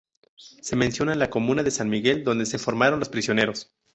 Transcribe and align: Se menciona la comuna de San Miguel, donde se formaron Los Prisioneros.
Se 0.35 0.75
menciona 0.75 1.13
la 1.13 1.29
comuna 1.29 1.61
de 1.61 1.69
San 1.69 1.87
Miguel, 1.91 2.23
donde 2.23 2.47
se 2.47 2.57
formaron 2.57 2.97
Los 2.99 3.09
Prisioneros. 3.09 3.71